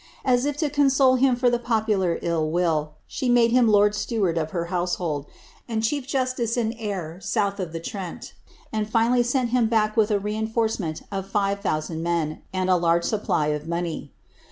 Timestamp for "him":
1.13-1.35, 3.51-3.67, 9.51-9.67